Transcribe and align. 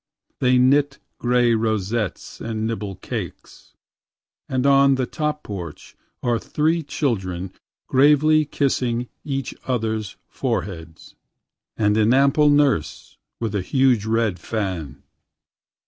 They 0.39 0.57
knit 0.57 0.97
gray 1.19 1.53
rosettes 1.53 2.41
and 2.43 2.65
nibble 2.65 2.95
cakes.…And 2.95 4.65
on 4.65 4.95
the 4.95 5.05
top 5.05 5.43
porch 5.43 5.95
are 6.23 6.39
three 6.39 6.81
childrenGravely 6.81 8.49
kissing 8.49 9.09
each 9.23 9.53
others' 9.67 10.15
foreheads—And 10.27 11.97
an 11.97 12.15
ample 12.15 12.49
nurse 12.49 13.15
with 13.39 13.53
a 13.53 13.61
huge 13.61 14.07
red 14.07 14.39
fan. 14.39 15.03